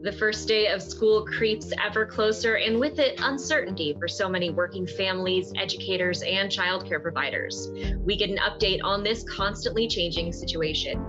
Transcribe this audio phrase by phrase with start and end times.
[0.00, 4.48] The first day of school creeps ever closer, and with it, uncertainty for so many
[4.50, 7.68] working families, educators, and childcare providers.
[7.98, 11.04] We get an update on this constantly changing situation.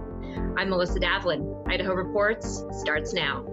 [0.57, 1.63] I'm Melissa Davlin.
[1.67, 3.45] Idaho Reports starts now.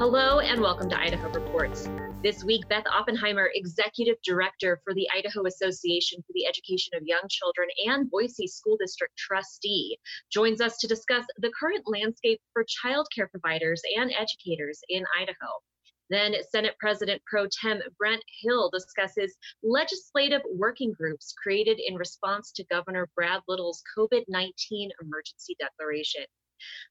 [0.00, 1.88] Hello, and welcome to Idaho Reports.
[2.22, 7.22] This week, Beth Oppenheimer, Executive Director for the Idaho Association for the Education of Young
[7.30, 9.98] Children and Boise School District Trustee,
[10.30, 15.62] joins us to discuss the current landscape for childcare providers and educators in Idaho.
[16.10, 22.64] Then Senate President Pro Tem Brent Hill discusses legislative working groups created in response to
[22.64, 26.26] Governor Brad Little's COVID 19 emergency declaration.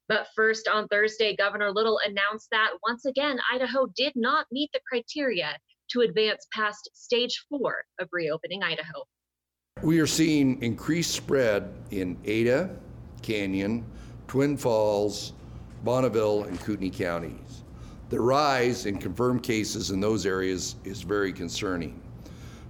[0.08, 4.80] But first, on Thursday, Governor Little announced that once again, Idaho did not meet the
[4.88, 5.56] criteria
[5.90, 9.04] to advance past stage four of reopening Idaho.
[9.82, 12.70] We are seeing increased spread in Ada,
[13.22, 13.84] Canyon,
[14.28, 15.32] Twin Falls,
[15.84, 17.64] Bonneville, and Kootenai counties.
[18.10, 22.02] The rise in confirmed cases in those areas is very concerning,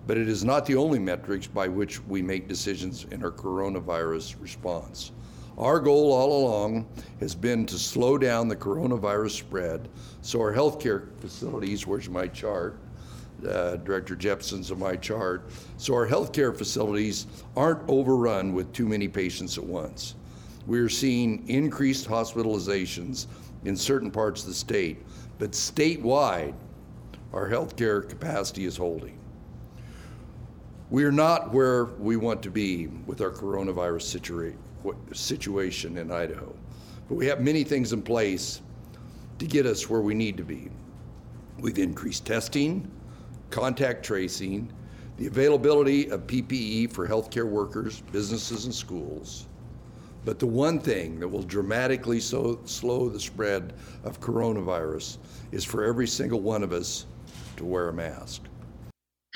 [0.06, 4.40] but it is not the only metrics by which we make decisions in our coronavirus
[4.40, 5.12] response.
[5.60, 6.86] Our goal all along
[7.20, 9.90] has been to slow down the coronavirus spread
[10.22, 12.78] so our healthcare facilities, where's my chart?
[13.46, 15.50] Uh, Director Jeppesen's of my chart.
[15.76, 20.14] So our healthcare facilities aren't overrun with too many patients at once.
[20.66, 23.26] We are seeing increased hospitalizations
[23.66, 25.04] in certain parts of the state,
[25.38, 26.54] but statewide,
[27.34, 29.18] our healthcare capacity is holding.
[30.88, 34.56] We are not where we want to be with our coronavirus situation
[35.12, 36.54] situation in Idaho.
[37.08, 38.60] But we have many things in place
[39.38, 40.70] to get us where we need to be.
[41.58, 42.90] We've increased testing,
[43.50, 44.72] contact tracing,
[45.16, 49.46] the availability of PPE for healthcare workers, businesses, and schools.
[50.24, 53.74] But the one thing that will dramatically so, slow the spread
[54.04, 55.18] of coronavirus
[55.52, 57.06] is for every single one of us
[57.56, 58.42] to wear a mask.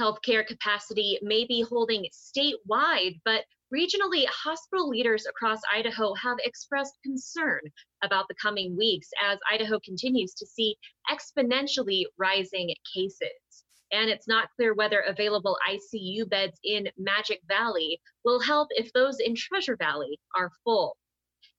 [0.01, 7.61] Healthcare capacity may be holding statewide, but Regionally, hospital leaders across Idaho have expressed concern
[8.05, 10.77] about the coming weeks as Idaho continues to see
[11.11, 13.65] exponentially rising cases.
[13.91, 19.19] And it's not clear whether available ICU beds in Magic Valley will help if those
[19.19, 20.97] in Treasure Valley are full.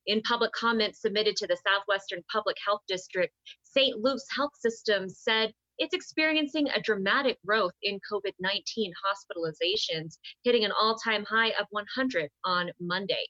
[0.06, 3.34] In public comments submitted to the Southwestern Public Health District,
[3.64, 3.98] St.
[3.98, 10.72] Luke's Health System said it's experiencing a dramatic growth in COVID 19 hospitalizations, hitting an
[10.72, 13.26] all time high of 100 on Monday.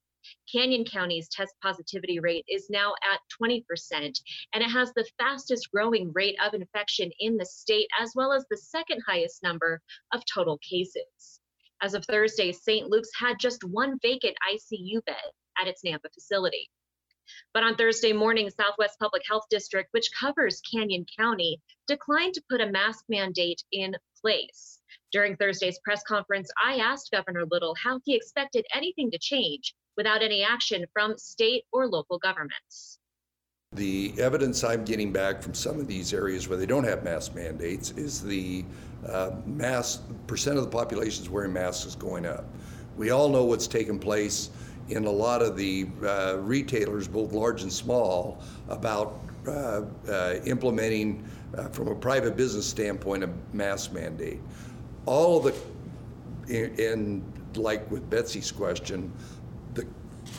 [0.52, 3.64] Canyon County's test positivity rate is now at 20%,
[4.54, 8.46] and it has the fastest growing rate of infection in the state, as well as
[8.50, 9.82] the second highest number
[10.14, 11.40] of total cases.
[11.82, 12.90] As of Thursday, St.
[12.90, 15.32] Luke's had just one vacant ICU bed
[15.62, 16.70] at its Nampa facility.
[17.54, 22.62] But on Thursday morning, Southwest Public Health District, which covers Canyon County, declined to put
[22.62, 24.80] a mask mandate in place.
[25.12, 30.22] During Thursday's press conference, I asked Governor Little how he expected anything to change without
[30.22, 33.00] any action from state or local governments.
[33.74, 37.36] The evidence I'm getting back from some of these areas where they don't have mask
[37.36, 38.64] mandates is the
[39.08, 42.46] uh, mass percent of the population is wearing masks is going up.
[42.96, 44.50] We all know what's taken place
[44.90, 51.24] in a lot of the uh, retailers, both large and small, about uh, uh, implementing,
[51.58, 54.40] uh, from a private business standpoint, a mask mandate.
[55.06, 55.56] All of
[56.48, 57.24] the, in
[57.56, 59.12] like with Betsy's question,
[59.74, 59.86] the,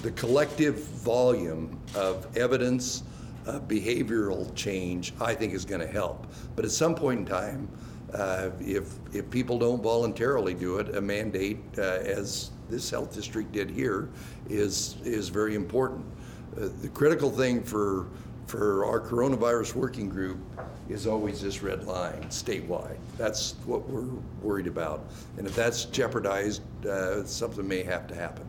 [0.03, 3.03] the collective volume of evidence,
[3.47, 6.27] uh, behavioral change, I think is going to help.
[6.55, 7.69] But at some point in time,
[8.13, 13.71] uh, if if people don't voluntarily do it, a mandate, as this health district did
[13.71, 14.09] here,
[14.49, 16.05] is is very important.
[16.57, 18.09] Uh, the critical thing for
[18.47, 20.39] for our coronavirus working group
[20.89, 22.97] is always this red line statewide.
[23.19, 24.09] That's what we're
[24.41, 25.05] worried about,
[25.39, 28.49] and if that's jeopardized, uh, something may have to happen.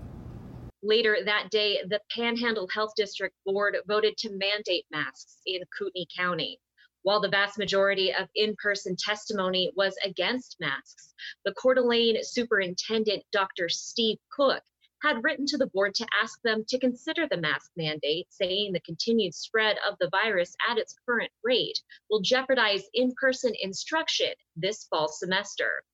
[0.83, 6.59] Later that day, the Panhandle Health District Board voted to mandate masks in Kootenai County.
[7.07, 11.13] While the vast majority of in person testimony was against masks,
[11.45, 13.69] the Coeur d'Alene Superintendent Dr.
[13.69, 14.61] Steve Cook
[15.01, 18.81] had written to the board to ask them to consider the mask mandate, saying the
[18.81, 24.83] continued spread of the virus at its current rate will jeopardize in person instruction this
[24.87, 25.85] fall semester.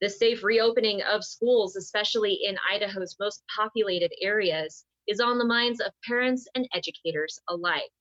[0.00, 5.80] The safe reopening of schools, especially in Idaho's most populated areas, is on the minds
[5.80, 7.92] of parents and educators alike.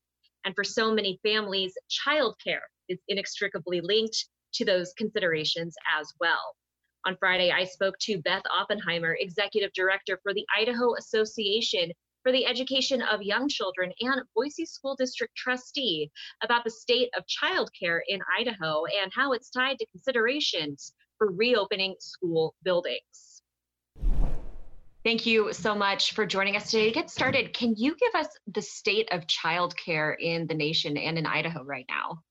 [0.48, 6.56] And for so many families, childcare is inextricably linked to those considerations as well.
[7.06, 11.92] On Friday, I spoke to Beth Oppenheimer, Executive Director for the Idaho Association
[12.24, 16.10] for the Education of Young Children and Boise School District Trustee,
[16.42, 21.94] about the state of childcare in Idaho and how it's tied to considerations for reopening
[22.00, 23.27] school buildings.
[25.08, 26.88] Thank you so much for joining us today.
[26.88, 31.18] To get started, can you give us the state of childcare in the nation and
[31.18, 32.24] in Idaho right now?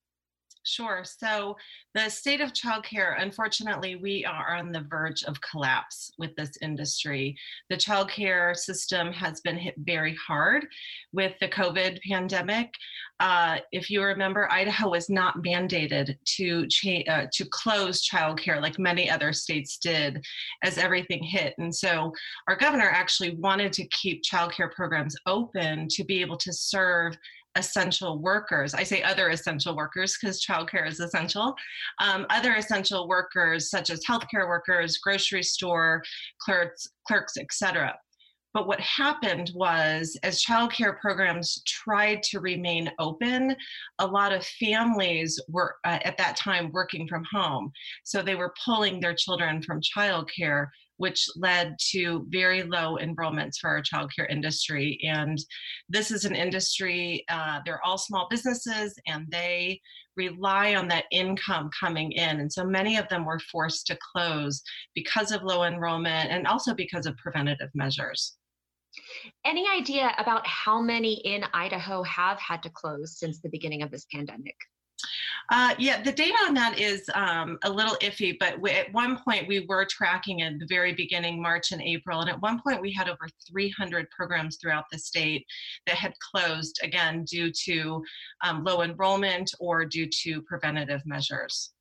[0.67, 1.05] Sure.
[1.05, 1.57] So
[1.95, 7.37] the state of childcare, unfortunately, we are on the verge of collapse with this industry.
[7.71, 10.67] The childcare system has been hit very hard
[11.13, 12.75] with the COVID pandemic.
[13.21, 18.77] Uh, if you remember, Idaho was not mandated to cha- uh, to close childcare like
[18.77, 20.21] many other states did
[20.65, 21.55] as everything hit.
[21.59, 22.12] And so
[22.49, 27.17] our governor actually wanted to keep childcare programs open to be able to serve
[27.56, 28.75] essential workers.
[28.75, 31.55] I say other essential workers because childcare is essential.
[32.00, 36.03] Um, other essential workers, such as healthcare workers, grocery store
[36.41, 37.94] clerks, clerks, etc.
[38.56, 43.55] But what happened was, as childcare programs tried to remain open,
[43.99, 47.70] a lot of families were uh, at that time working from home.
[48.05, 50.69] So they were pulling their children from childcare
[50.99, 54.99] which led to very low enrollments for our childcare industry.
[55.05, 55.39] And
[55.89, 59.81] this is an industry, uh, they're all small businesses and they
[60.17, 62.41] rely on that income coming in.
[62.41, 64.63] And so many of them were forced to close
[64.95, 68.37] because of low enrollment and also because of preventative measures.
[69.45, 73.91] Any idea about how many in Idaho have had to close since the beginning of
[73.91, 74.57] this pandemic?
[75.53, 79.19] Uh, yeah, the data on that is um, a little iffy, but we, at one
[79.23, 82.81] point we were tracking in the very beginning, March and April, and at one point
[82.81, 85.47] we had over 300 programs throughout the state
[85.87, 88.03] that had closed, again, due to
[88.43, 91.73] um, low enrollment or due to preventative measures.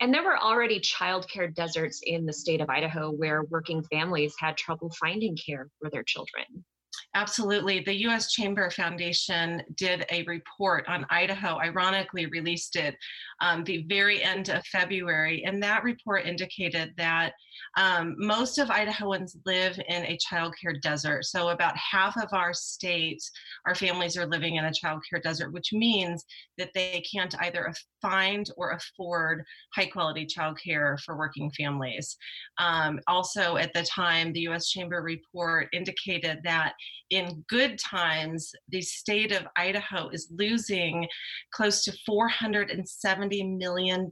[0.00, 4.56] And there were already childcare deserts in the state of Idaho where working families had
[4.56, 6.64] trouble finding care for their children.
[7.14, 7.80] Absolutely.
[7.80, 8.32] The U.S.
[8.32, 12.96] Chamber Foundation did a report on Idaho, ironically, released it
[13.42, 15.44] um, the very end of February.
[15.44, 17.32] And that report indicated that
[17.76, 21.24] um, most of Idahoans live in a childcare desert.
[21.26, 23.22] So, about half of our state,
[23.66, 26.24] our families are living in a childcare desert, which means
[26.56, 29.44] that they can't either find or afford
[29.74, 32.16] high quality childcare for working families.
[32.58, 36.72] Um, also, at the time, the US Chamber report indicated that
[37.12, 41.06] in good times, the state of Idaho is losing
[41.52, 44.10] close to $470 million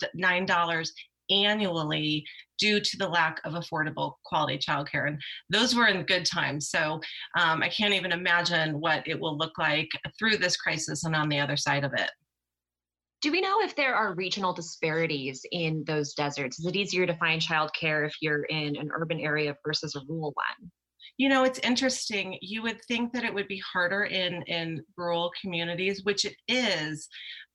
[1.31, 2.25] annually
[2.59, 5.09] due to the lack of affordable quality childcare.
[5.09, 5.19] And
[5.49, 6.69] those were in good times.
[6.69, 7.01] So
[7.39, 9.89] um, I can't even imagine what it will look like
[10.19, 12.11] through this crisis and on the other side of it.
[13.23, 16.59] Do we know if there are regional disparities in those deserts?
[16.59, 20.33] Is it easier to find childcare if you're in an urban area versus a rural
[20.35, 20.71] one?
[21.19, 22.39] You know, it's interesting.
[22.41, 27.09] You would think that it would be harder in in rural communities, which it is,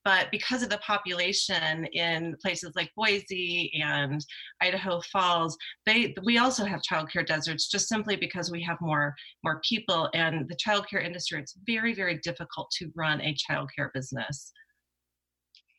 [0.05, 4.23] but because of the population in places like Boise and
[4.61, 5.57] Idaho Falls,
[5.87, 10.47] they we also have childcare deserts just simply because we have more more people and
[10.47, 11.41] the childcare industry.
[11.41, 14.51] It's very very difficult to run a childcare business.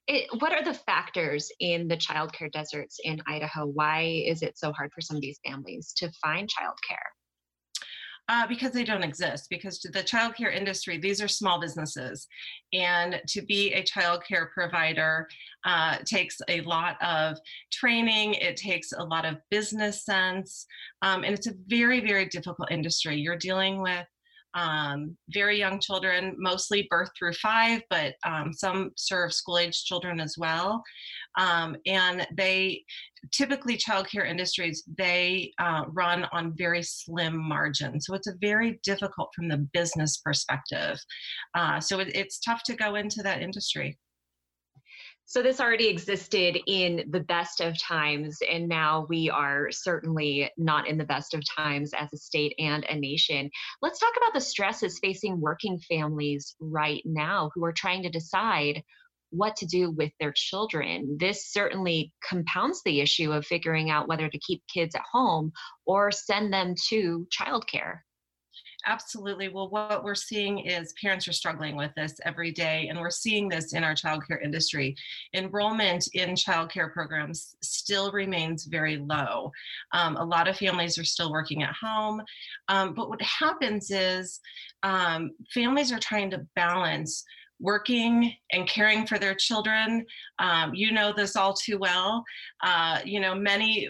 [0.09, 3.67] It, what are the factors in the childcare deserts in Idaho?
[3.67, 7.16] Why is it so hard for some of these families to find childcare?
[8.29, 9.47] Uh, because they don't exist.
[9.49, 12.27] Because the childcare industry, these are small businesses,
[12.73, 15.29] and to be a childcare provider
[15.65, 17.39] uh, takes a lot of
[17.73, 18.35] training.
[18.35, 20.67] It takes a lot of business sense,
[21.03, 23.17] um, and it's a very, very difficult industry.
[23.17, 24.07] You're dealing with
[24.57, 30.19] um, very young children, mostly birth through five, but um, some serve school age children
[30.19, 30.83] as well.
[31.37, 32.85] Um, and they
[33.33, 39.31] typically childcare industries they uh, run on very slim margins, so it's a very difficult
[39.35, 40.99] from the business perspective.
[41.55, 43.99] Uh, so it, it's tough to go into that industry.
[45.29, 50.87] So this already existed in the best of times, and now we are certainly not
[50.87, 53.51] in the best of times as a state and a nation.
[53.83, 58.85] Let's talk about the stresses facing working families right now who are trying to decide
[59.31, 61.17] what to do with their children.
[61.19, 65.53] This certainly compounds the issue of figuring out whether to keep kids at home
[65.85, 68.01] or send them to childcare.
[68.89, 69.49] Absolutely.
[69.49, 73.49] Well, what we're seeing is parents are struggling with this every day, and we're seeing
[73.49, 74.95] this in our childcare industry.
[75.35, 79.51] Enrollment in childcare programs still remains very low.
[79.93, 82.23] Um, a lot of families are still working at home,
[82.69, 84.39] um, but what happens is
[84.85, 87.25] um, families are trying to balance
[87.61, 90.05] working and caring for their children.
[90.39, 92.25] Um, you know this all too well.
[92.63, 93.89] Uh, you know, many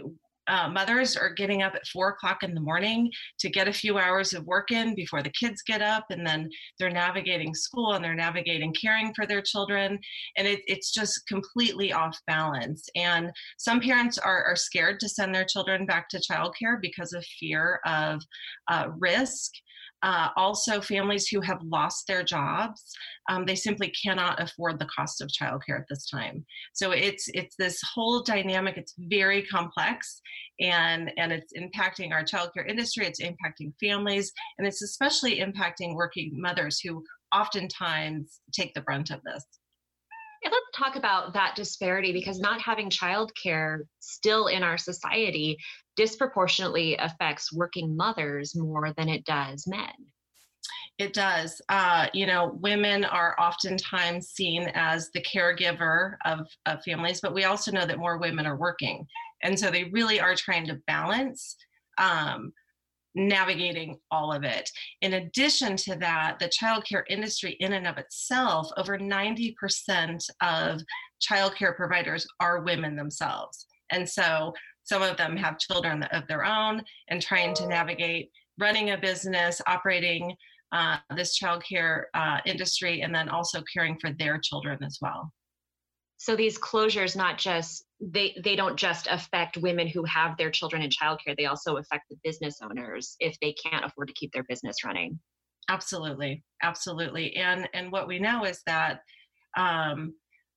[0.49, 3.99] uh, mothers are getting up at four o'clock in the morning to get a few
[3.99, 8.05] hours of work in before the kids get up, and then they're navigating school and
[8.05, 9.99] they're navigating caring for their children,
[10.37, 12.89] and it, it's just completely off balance.
[12.95, 17.25] And some parents are, are scared to send their children back to childcare because of
[17.41, 18.23] fear of
[18.69, 19.53] uh, risk
[20.07, 22.95] uh, also, families who have lost their jobs,
[23.29, 26.47] um, they simply cannot afford the cost of childcare at this time.
[26.75, 28.77] So it's it's this whole dynamic.
[28.77, 30.21] It's very complex,
[30.61, 33.05] and and it's impacting our childcare industry.
[33.05, 37.03] It's impacting families, and it's especially impacting working mothers who
[37.35, 39.45] oftentimes take the brunt of this.
[40.47, 45.59] And let's talk about that disparity because not having childcare still in our society
[45.97, 49.91] disproportionately affects working mothers more than it does men.
[50.99, 51.61] It does.
[51.69, 57.43] Uh, you know, women are oftentimes seen as the caregiver of, of families, but we
[57.43, 59.05] also know that more women are working.
[59.43, 61.57] And so they really are trying to balance
[61.99, 62.53] um,
[63.17, 64.71] navigating all of it.
[65.01, 69.55] In addition to that, the childcare industry, in and of itself, over 90%
[70.43, 70.81] of
[71.21, 73.67] childcare providers are women themselves.
[73.91, 74.53] And so
[74.85, 79.61] some of them have children of their own and trying to navigate running a business,
[79.67, 80.35] operating
[80.73, 85.33] uh, this childcare uh, industry, and then also caring for their children as well
[86.19, 90.83] so these closures not just they they don't just affect women who have their children
[90.83, 94.45] in childcare they also affect the business owners if they can't afford to keep their
[94.45, 95.19] business running
[95.69, 99.01] absolutely absolutely and and what we know is that
[99.57, 100.13] um,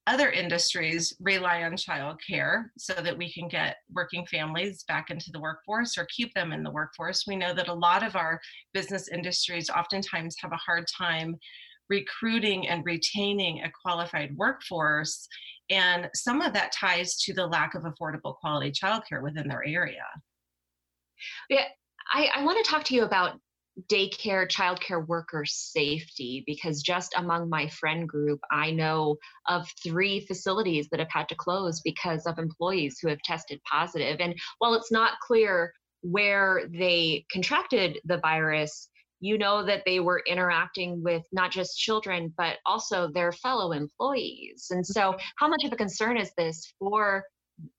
[0.10, 5.39] other industries rely on childcare so that we can get working families back into the
[5.39, 7.25] workforce or keep them in the workforce.
[7.28, 8.42] We know that a lot of our
[8.74, 11.36] business industries oftentimes have a hard time
[11.89, 15.27] recruiting and retaining a qualified workforce.
[15.69, 20.05] And some of that ties to the lack of affordable quality childcare within their area.
[21.50, 21.65] Yeah,
[22.12, 23.39] I, I want to talk to you about
[23.88, 29.17] daycare, childcare worker safety because just among my friend group, I know
[29.48, 34.17] of three facilities that have had to close because of employees who have tested positive.
[34.19, 40.23] And while it's not clear where they contracted the virus, you know that they were
[40.27, 44.67] interacting with not just children, but also their fellow employees.
[44.71, 45.21] And so, mm-hmm.
[45.38, 47.23] how much of a concern is this for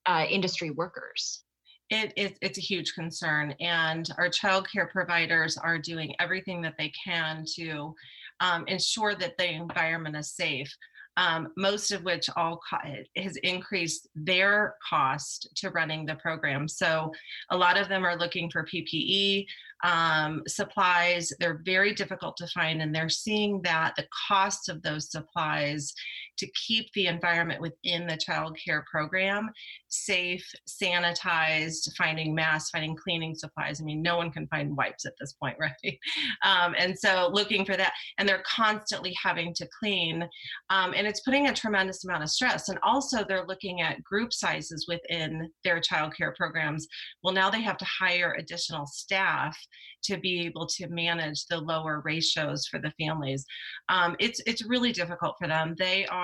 [0.05, 1.43] uh, industry workers?
[1.89, 6.75] It, it, it's a huge concern, and our child care providers are doing everything that
[6.77, 7.93] they can to
[8.39, 10.73] um, ensure that the environment is safe.
[11.17, 12.77] Um, most of which all co-
[13.17, 16.69] has increased their cost to running the program.
[16.69, 17.11] So
[17.49, 19.45] a lot of them are looking for PPE
[19.83, 21.31] um, supplies.
[21.39, 25.93] They're very difficult to find, and they're seeing that the cost of those supplies
[26.37, 29.49] to keep the environment within the child care program
[29.89, 33.81] safe, sanitized, finding masks, finding cleaning supplies.
[33.81, 35.99] I mean, no one can find wipes at this point, right?
[36.43, 40.27] Um, and so looking for that, and they're constantly having to clean,
[40.69, 42.69] um, and it's putting a tremendous amount of stress.
[42.69, 46.87] And also, they're looking at group sizes within their child care programs.
[47.23, 49.57] Well, now they have to hire additional staff
[50.03, 53.45] to be able to manage the lower ratios for the families.
[53.89, 55.75] Um, it's it's really difficult for them.
[55.77, 56.20] They are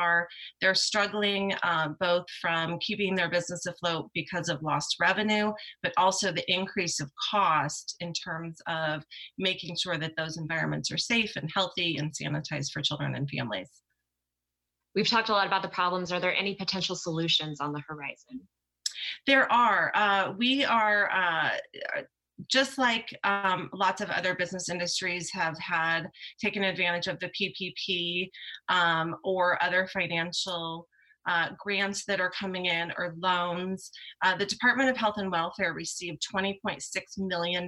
[0.62, 5.51] they're struggling um, both from keeping their business afloat because of lost revenue,
[5.84, 9.04] but also the increase of cost in terms of
[9.38, 13.70] making sure that those environments are safe and healthy and sanitized for children and families.
[14.96, 16.12] We've talked a lot about the problems.
[16.12, 18.42] Are there any potential solutions on the horizon?
[19.27, 19.92] There are.
[19.94, 21.50] Uh, we are uh,
[22.48, 28.29] just like um, lots of other business industries have had taken advantage of the PPP
[28.70, 30.88] um, or other financial
[31.27, 33.91] uh, grants that are coming in or loans.
[34.24, 36.82] Uh, the Department of Health and Welfare received $20.6
[37.17, 37.67] million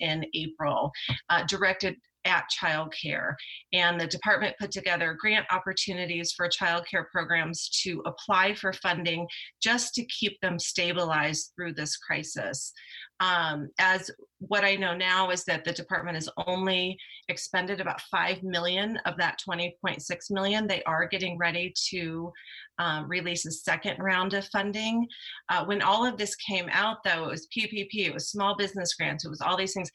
[0.00, 0.92] in April
[1.28, 3.34] uh, directed at childcare.
[3.72, 9.26] And the department put together grant opportunities for childcare programs to apply for funding
[9.62, 12.72] just to keep them stabilized through this crisis.
[13.20, 14.10] Um, as
[14.40, 16.96] what I know now is that the department has only
[17.28, 20.66] expended about 5 million of that 20.6 million.
[20.66, 22.32] They are getting ready to
[22.78, 25.06] um, release a second round of funding.
[25.48, 28.94] Uh, when all of this came out, though, it was PPP, it was small business
[28.94, 29.90] grants, it was all these things.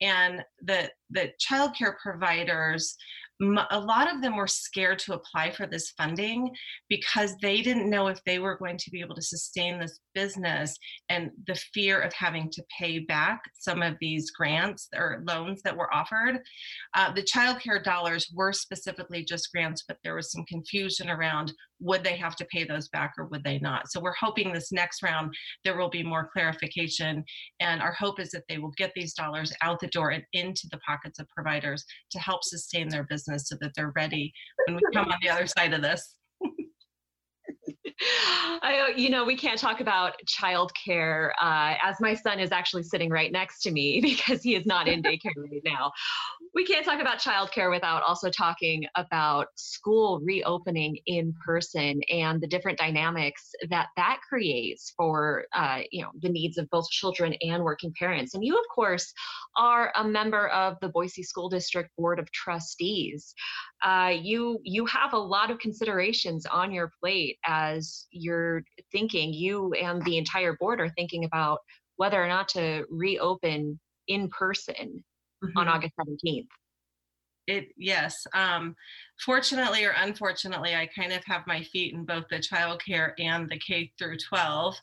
[0.00, 2.96] And the, the childcare providers
[3.40, 6.50] a lot of them were scared to apply for this funding
[6.88, 10.76] because they didn't know if they were going to be able to sustain this business
[11.08, 15.76] and the fear of having to pay back some of these grants or loans that
[15.76, 16.40] were offered.
[16.94, 21.52] Uh, the child care dollars were specifically just grants, but there was some confusion around
[21.80, 23.90] would they have to pay those back or would they not?
[23.90, 27.24] So we're hoping this next round there will be more clarification.
[27.60, 30.68] And our hope is that they will get these dollars out the door and into
[30.70, 34.32] the pockets of providers to help sustain their business so that they're ready
[34.66, 36.16] when we come on the other side of this.
[38.62, 43.10] I, you know, we can't talk about childcare uh, as my son is actually sitting
[43.10, 45.90] right next to me because he is not in daycare right now.
[46.58, 52.48] We can't talk about childcare without also talking about school reopening in person and the
[52.48, 57.62] different dynamics that that creates for, uh, you know, the needs of both children and
[57.62, 58.34] working parents.
[58.34, 59.14] And you, of course,
[59.56, 63.32] are a member of the Boise School District Board of Trustees.
[63.84, 69.32] Uh, you you have a lot of considerations on your plate as you're thinking.
[69.32, 71.60] You and the entire board are thinking about
[71.98, 75.04] whether or not to reopen in person
[75.44, 75.58] mm-hmm.
[75.58, 76.46] on August 17th.
[77.46, 78.26] It yes.
[78.34, 78.76] Um,
[79.24, 83.58] fortunately or unfortunately, I kind of have my feet in both the childcare and the
[83.58, 84.76] K through 12.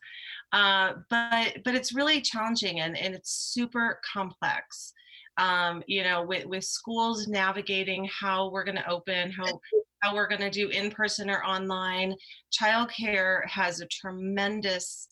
[0.51, 4.93] Uh, but but it's really challenging and, and it's super complex
[5.37, 9.59] um, you know, with, with schools navigating how we're going to open, how
[10.01, 12.13] how we're going to do in person or online.
[12.53, 15.07] Childcare has a tremendous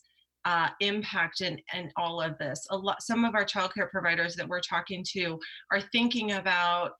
[0.45, 2.65] uh, impact in, in all of this.
[2.71, 5.39] A lot, some of our childcare providers that we're talking to
[5.71, 6.91] are thinking about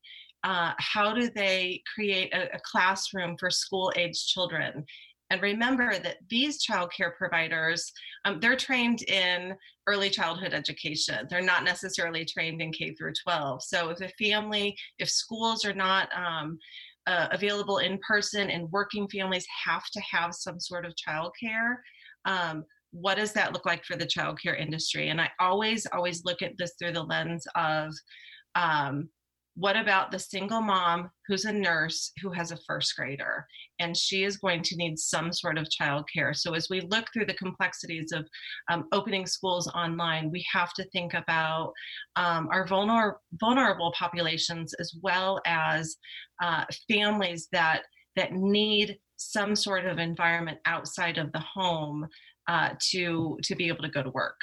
[0.43, 4.85] uh, how do they create a, a classroom for school age children
[5.33, 7.91] and remember that these child care providers,
[8.23, 9.55] um, they're trained in
[9.88, 11.25] early childhood education.
[11.27, 13.63] They're not necessarily trained in K through 12.
[13.63, 16.59] So if a family, if schools are not um,
[17.07, 21.77] uh, available in person and working families have to have some sort of childcare,
[22.25, 25.09] um, what does that look like for the childcare industry?
[25.09, 27.91] And I always, always look at this through the lens of
[28.55, 29.09] um,
[29.55, 33.46] what about the single mom who's a nurse who has a first grader
[33.79, 37.25] and she is going to need some sort of childcare so as we look through
[37.25, 38.25] the complexities of
[38.72, 41.72] um, opening schools online we have to think about
[42.15, 45.98] um, our vulner- vulnerable populations as well as
[46.41, 47.83] uh, families that
[48.15, 52.07] that need some sort of environment outside of the home
[52.48, 54.36] uh, to to be able to go to work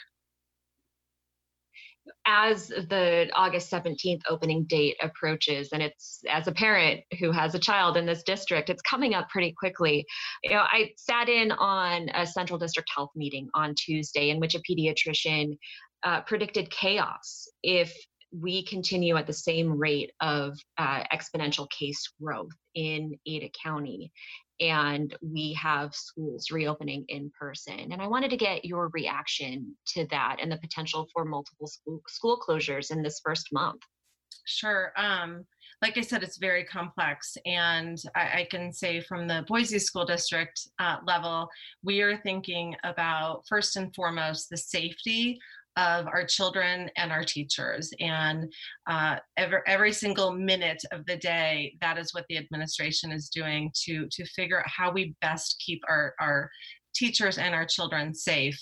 [2.27, 7.59] as the August 17th opening date approaches, and it's as a parent who has a
[7.59, 10.05] child in this district, it's coming up pretty quickly.
[10.43, 14.55] You know, I sat in on a central district health meeting on Tuesday in which
[14.55, 15.57] a pediatrician
[16.03, 17.95] uh, predicted chaos if
[18.33, 24.13] we continue at the same rate of uh, exponential case growth in Ada County
[24.61, 27.93] and we have schools reopening in person.
[27.93, 32.03] And I wanted to get your reaction to that and the potential for multiple school,
[32.09, 33.81] school closures in this first month.
[34.47, 34.93] Sure.
[34.97, 35.45] Um,
[35.83, 37.39] like I said, it's very complex.
[37.47, 41.49] And I, I can say from the Boise School District uh, level,
[41.83, 45.39] we are thinking about first and foremost the safety
[45.77, 47.91] of our children and our teachers.
[48.01, 48.53] And
[48.89, 53.71] uh, every, every single minute of the day, that is what the administration is doing
[53.85, 56.51] to, to figure out how we best keep our, our
[56.95, 58.59] teachers and our children safe.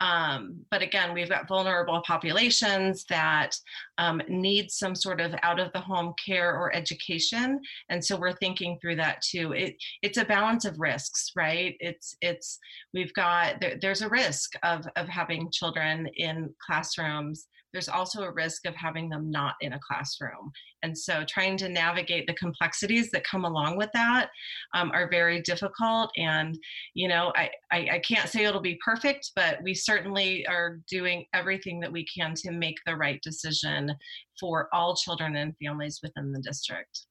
[0.00, 3.56] Um, but again, we've got vulnerable populations that
[3.98, 8.36] um, need some sort of out of the home care or education, and so we're
[8.36, 9.52] thinking through that too.
[9.52, 11.74] It, it's a balance of risks, right?
[11.80, 12.58] It's it's
[12.92, 18.32] we've got there, there's a risk of of having children in classrooms there's also a
[18.32, 20.50] risk of having them not in a classroom.
[20.82, 24.30] And so trying to navigate the complexities that come along with that
[24.72, 26.10] um, are very difficult.
[26.16, 26.58] And,
[26.94, 31.26] you know, I, I, I can't say it'll be perfect, but we certainly are doing
[31.34, 33.94] everything that we can to make the right decision
[34.40, 37.04] for all children and families within the district.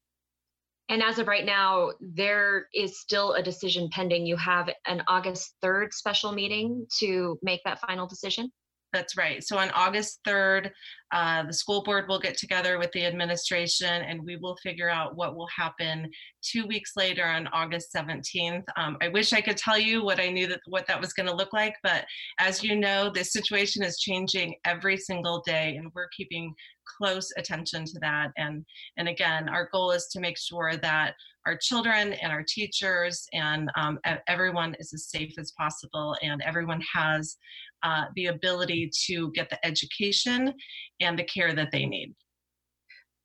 [0.89, 4.25] And as of right now, there is still a decision pending.
[4.25, 8.51] You have an August 3rd special meeting to make that final decision?
[8.95, 9.43] That's right.
[9.43, 10.71] So on August 3rd,
[11.11, 15.17] uh, the school board will get together with the administration and we will figure out
[15.17, 16.09] what will happen
[16.41, 18.63] two weeks later on August 17th.
[18.77, 21.27] Um, I wish I could tell you what I knew that what that was going
[21.27, 22.05] to look like, but
[22.39, 26.53] as you know, this situation is changing every single day and we're keeping
[26.97, 28.31] close attention to that.
[28.37, 28.65] And,
[28.97, 33.69] and again, our goal is to make sure that our children and our teachers and
[33.75, 37.37] um, everyone is as safe as possible and everyone has
[37.83, 40.53] uh, the ability to get the education
[41.01, 42.13] and the care that they need.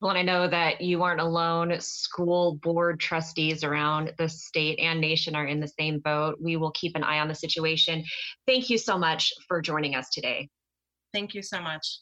[0.01, 1.79] Well, and I know that you aren't alone.
[1.79, 6.39] School board trustees around the state and nation are in the same boat.
[6.41, 8.03] We will keep an eye on the situation.
[8.47, 10.49] Thank you so much for joining us today.
[11.13, 12.01] Thank you so much.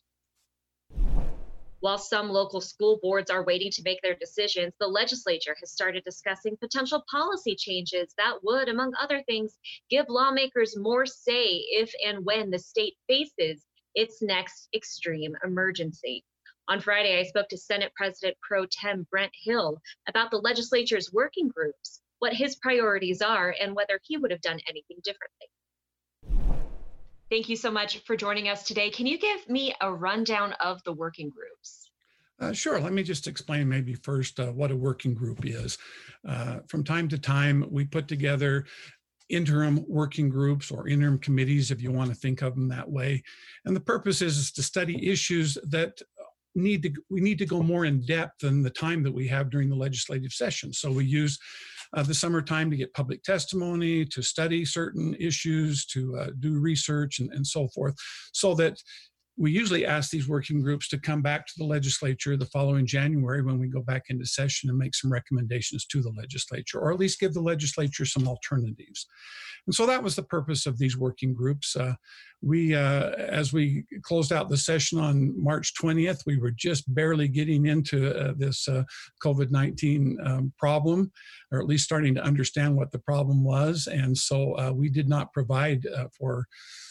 [1.80, 6.02] While some local school boards are waiting to make their decisions, the legislature has started
[6.02, 9.56] discussing potential policy changes that would, among other things,
[9.88, 13.64] give lawmakers more say if and when the state faces
[13.94, 16.24] its next extreme emergency.
[16.66, 21.48] On Friday, I spoke to Senate President Pro Tem Brent Hill about the legislature's working
[21.48, 25.46] groups, what his priorities are, and whether he would have done anything differently.
[27.30, 28.88] Thank you so much for joining us today.
[28.88, 31.90] Can you give me a rundown of the working groups?
[32.40, 32.80] Uh, sure.
[32.80, 35.76] Let me just explain maybe first uh, what a working group is.
[36.26, 38.64] Uh, from time to time, we put together
[39.28, 43.22] interim working groups or interim committees, if you want to think of them that way.
[43.66, 46.00] And the purpose is, is to study issues that
[46.54, 49.50] need to we need to go more in depth than the time that we have
[49.50, 50.72] during the legislative session.
[50.72, 51.38] So we use
[51.96, 57.18] uh, the summertime to get public testimony, to study certain issues, to uh, do research
[57.20, 57.94] and, and so forth,
[58.32, 58.76] so that
[59.38, 63.42] we usually ask these working groups to come back to the legislature the following January
[63.42, 66.98] when we go back into session and make some recommendations to the legislature, or at
[66.98, 69.06] least give the legislature some alternatives.
[69.68, 71.76] And so that was the purpose of these working groups.
[71.76, 71.94] Uh,
[72.40, 77.28] we, uh, as we closed out the session on March 20th, we were just barely
[77.28, 78.84] getting into uh, this uh,
[79.22, 81.12] COVID 19 um, problem,
[81.52, 83.88] or at least starting to understand what the problem was.
[83.88, 86.46] And so uh, we did not provide uh, for,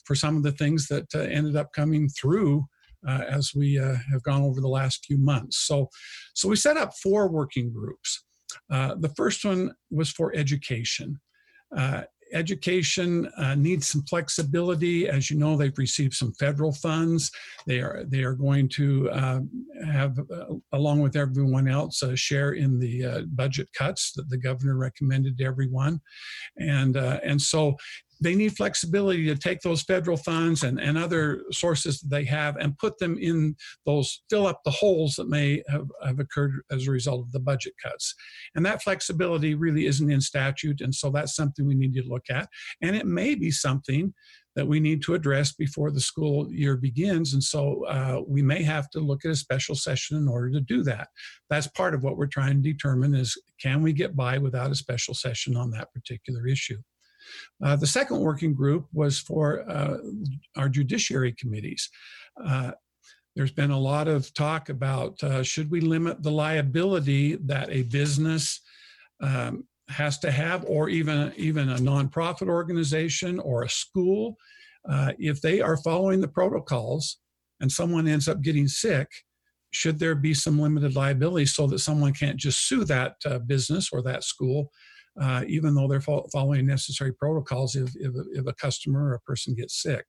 [0.06, 2.37] for some of the things that ended up coming through.
[3.08, 5.60] Uh, as we uh, have gone over the last few months.
[5.68, 5.88] So,
[6.34, 8.26] so we set up four working groups.
[8.72, 11.20] Uh, the first one was for education
[12.34, 15.08] education uh, needs some flexibility.
[15.10, 17.32] As you know, they've received some federal funds.
[17.66, 19.40] They are they are going to uh,
[19.86, 24.38] have, uh, along with everyone else, a share in the uh, budget cuts that the
[24.38, 26.00] governor recommended to everyone,
[26.58, 27.76] and uh, and so
[28.22, 32.56] they need flexibility to take those federal funds and, and other sources that they have
[32.58, 36.88] and put them in those, fill up the holes that may have, have occurred as
[36.88, 38.14] a result of the budget cuts.
[38.56, 40.82] And that flexibility really isn't in statute.
[40.82, 42.50] And so that's something we need to look at.
[42.82, 44.14] And it may be something
[44.58, 47.34] that we need to address before the school year begins.
[47.34, 50.60] And so uh, we may have to look at a special session in order to
[50.60, 51.10] do that.
[51.48, 54.76] That's part of what we're trying to determine is can we get by without a
[54.76, 56.80] special session on that particular issue?
[57.64, 59.98] Uh, the second working group was for uh,
[60.56, 61.90] our judiciary committees.
[62.44, 62.72] Uh,
[63.36, 67.84] there's been a lot of talk about uh, should we limit the liability that a
[67.84, 68.62] business
[69.22, 74.36] um, has to have, or even, even a nonprofit organization or a school,
[74.90, 77.18] uh, if they are following the protocols
[77.60, 79.08] and someone ends up getting sick,
[79.72, 83.90] should there be some limited liability so that someone can't just sue that uh, business
[83.92, 84.72] or that school
[85.20, 89.20] uh, even though they're fo- following necessary protocols if, if, if, a customer or a
[89.22, 90.06] person gets sick.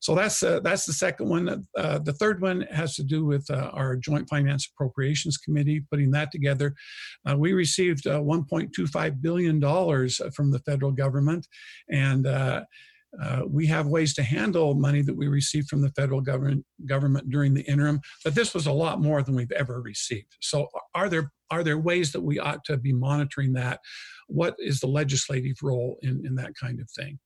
[0.00, 1.66] So that's uh, that's the second one.
[1.76, 6.10] Uh, the third one has to do with uh, our Joint Finance Appropriations Committee putting
[6.10, 6.74] that together.
[7.28, 11.46] Uh, we received uh, 1.25 billion dollars from the federal government,
[11.88, 12.26] and
[13.22, 17.30] uh, we have ways to handle money that we receive from the federal government government
[17.30, 20.36] during the interim, but this was a lot more than we've ever received.
[20.40, 23.80] So, are there are there ways that we ought to be monitoring that?
[24.28, 27.18] What is the legislative role in, in that kind of thing?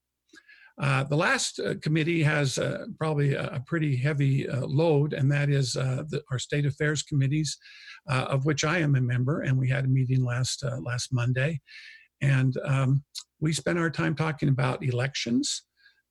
[0.80, 5.30] Uh, the last uh, committee has uh, probably a, a, pretty heavy uh, load, and
[5.30, 7.58] that is uh, the, our state affairs committees,
[8.06, 9.40] of which I am a member.
[9.40, 11.60] And we had a meeting last last Monday,
[12.20, 13.02] and um,
[13.40, 15.62] we spent our time talking about elections,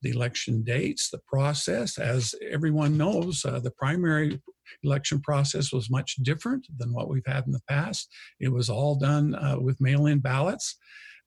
[0.02, 1.98] the election dates, the process.
[1.98, 4.40] As everyone knows, the primary
[4.82, 8.08] election process was much different than what we've had in the past.
[8.40, 10.76] It was all done uh, with mail-in ballots.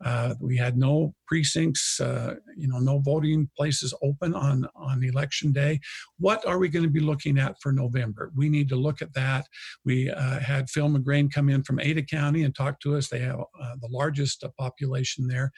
[0.03, 5.51] Uh, we had no precincts, uh, you know, no voting places open on, on election
[5.51, 5.79] day.
[6.17, 8.31] What are we going to be looking at for November?
[8.35, 9.45] We need to look at that.
[9.85, 13.07] We uh, had Phil McGrane come in from Ada County and talk to us.
[13.07, 15.51] They have uh, the largest uh, population there.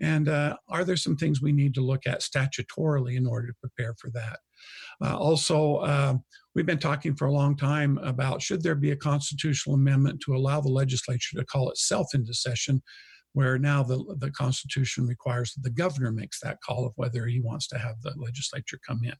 [0.00, 3.94] And are there some things we need to look at statutorily in order to prepare
[3.98, 4.38] for that?
[5.02, 6.14] Uh, also, uh,
[6.54, 10.34] we've been talking for a long time about should there be a constitutional amendment to
[10.34, 12.82] allow the legislature to call itself into session
[13.32, 17.40] where now the, the Constitution requires that the governor makes that call of whether he
[17.40, 19.14] wants to have the legislature come in.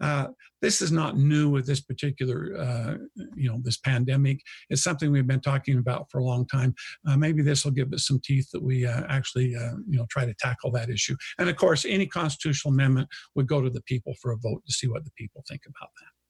[0.00, 0.28] Uh,
[0.60, 2.94] this is not new with this particular, uh,
[3.34, 4.40] you know, this pandemic.
[4.70, 6.74] It's something we've been talking about for a long time.
[7.08, 10.06] Uh, maybe this will give us some teeth that we uh, actually, uh, you know,
[10.10, 11.16] try to tackle that issue.
[11.38, 14.72] And of course, any constitutional amendment would go to the people for a vote to
[14.72, 16.21] see what the people think about that.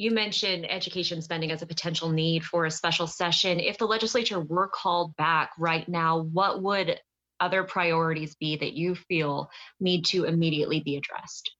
[0.00, 3.60] You mentioned education spending as a potential need for a special session.
[3.60, 6.98] If the legislature were called back right now, what would
[7.38, 11.50] other priorities be that you feel need to immediately be addressed?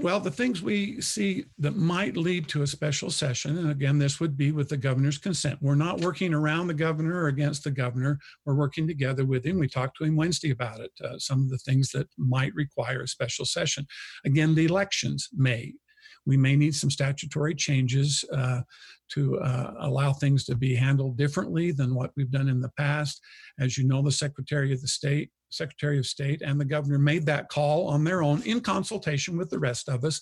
[0.00, 4.18] Well, the things we see that might lead to a special session, and again, this
[4.18, 5.60] would be with the governor's consent.
[5.62, 8.18] We're not working around the governor or against the governor.
[8.44, 9.60] We're working together with him.
[9.60, 13.02] We talked to him Wednesday about it, uh, some of the things that might require
[13.02, 13.86] a special session.
[14.24, 15.74] Again, the elections may
[16.26, 18.60] we may need some statutory changes uh,
[19.10, 23.20] to uh, allow things to be handled differently than what we've done in the past.
[23.58, 27.26] As you know, the Secretary of the State, Secretary of State, and the governor made
[27.26, 30.20] that call on their own in consultation with the rest of us.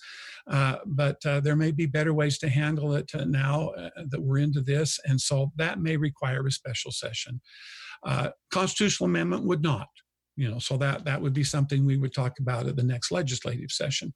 [0.49, 4.21] Uh, but uh, there may be better ways to handle it uh, now uh, that
[4.21, 7.39] we're into this, and so that may require a special session.
[8.51, 9.87] constitutional amendment would not
[10.35, 13.11] you know so that that would be something we would talk about at the next
[13.11, 14.13] legislative session.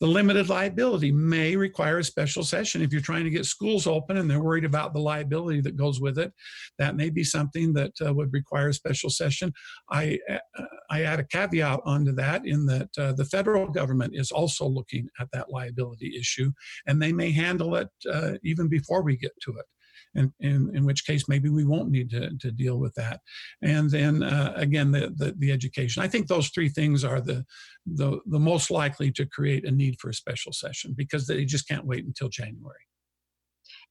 [0.00, 2.82] The limited liability may require a special session.
[2.82, 6.00] If you're trying to get schools open and they're worried about the liability that goes
[6.00, 6.32] with it
[6.78, 9.52] that may be something that uh, would require a special session.
[9.90, 14.30] I uh, i add a caveat onto that in that uh, the federal government is
[14.30, 16.52] also looking at that liability issue
[16.86, 19.66] and they may handle it uh, even before we get to it
[20.14, 23.20] in, in which case maybe we won't need to, to deal with that.
[23.62, 26.02] And then uh, again, the, the, the, education.
[26.02, 27.44] I think those three things are the,
[27.86, 31.68] the, the most likely to create a need for a special session because they just
[31.68, 32.80] can't wait until January.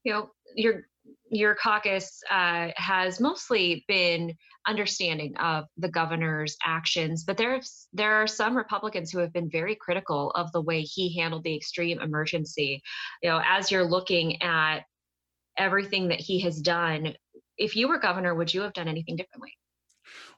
[0.03, 0.83] You know, your
[1.29, 4.33] your caucus uh, has mostly been
[4.67, 9.75] understanding of the governor's actions, but there's there are some Republicans who have been very
[9.75, 12.81] critical of the way he handled the extreme emergency.
[13.21, 14.81] You know, as you're looking at
[15.57, 17.13] everything that he has done.
[17.57, 19.51] If you were governor, would you have done anything differently?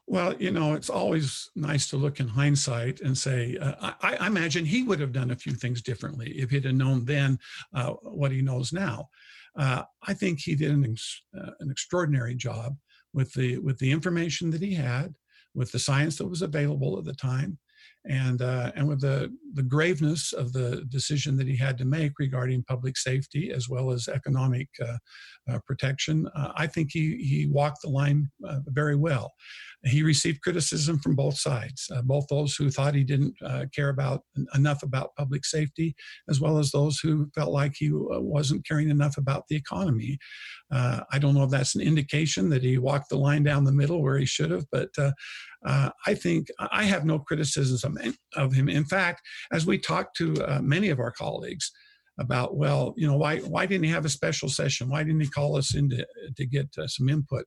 [0.06, 4.26] Well, you know, it's always nice to look in hindsight and say, uh, I, I,
[4.28, 7.38] imagine he would have done a few things differently if he'd have known then
[7.74, 9.08] uh, what he knows now.
[9.56, 12.76] Uh, I think he did an, ex- uh, an extraordinary job
[13.12, 15.14] with the with the information that he had,
[15.54, 17.58] with the science that was available at the time,
[18.08, 22.12] and uh, and with the the graveness of the decision that he had to make
[22.18, 24.96] regarding public safety as well as economic uh,
[25.50, 29.32] uh, protection, uh, I think he he walked the line uh, very well.
[29.84, 33.34] He received criticism from both sides, uh, both those who thought he didn't
[33.74, 34.22] care about
[34.54, 35.94] enough about public safety,
[36.28, 40.18] as well as those who felt like he wasn't caring enough about the economy.
[40.72, 44.02] I don't know if that's an indication that he walked the line down the middle
[44.02, 44.90] where he should have, but
[45.66, 47.98] uh, I think I have no criticism
[48.36, 48.68] of him.
[48.68, 49.20] In fact,
[49.52, 51.72] as we talked to uh, many of our colleagues
[52.18, 54.88] about, well, you know, why why didn't he have a special session?
[54.88, 57.44] Why didn't he call us in to, to get uh, some input?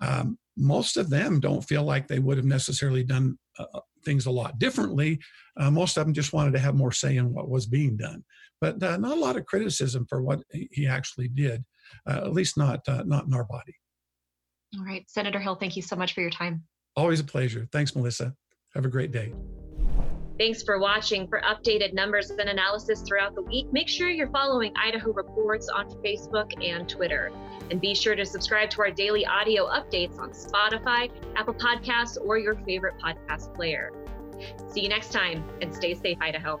[0.00, 4.26] Um, most of them don't feel like they would have necessarily done uh, uh, things
[4.26, 5.20] a lot differently.
[5.56, 8.24] Uh, most of them just wanted to have more say in what was being done,
[8.60, 11.64] but not a lot of criticism for what he actually did.
[12.08, 13.76] at least not not in our body.
[14.76, 16.64] All right, Senator Hill, thank you so much for your time.
[16.96, 17.68] Always a pleasure.
[17.72, 18.34] Thanks, Melissa.
[18.74, 19.32] Have a great day.
[20.38, 21.28] Thanks for watching.
[21.28, 25.88] For updated numbers and analysis throughout the week, make sure you're following Idaho Reports on
[26.02, 27.30] Facebook and Twitter.
[27.70, 32.38] And be sure to subscribe to our daily audio updates on Spotify, Apple Podcasts, or
[32.38, 33.92] your favorite podcast player.
[34.68, 36.60] See you next time and stay safe, Idaho.